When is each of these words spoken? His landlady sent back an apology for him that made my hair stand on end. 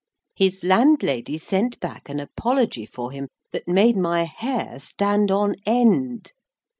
His 0.35 0.63
landlady 0.63 1.37
sent 1.37 1.79
back 1.79 2.09
an 2.09 2.19
apology 2.19 2.87
for 2.87 3.11
him 3.11 3.27
that 3.51 3.67
made 3.67 3.95
my 3.95 4.23
hair 4.23 4.79
stand 4.79 5.29
on 5.29 5.53
end. 5.63 6.33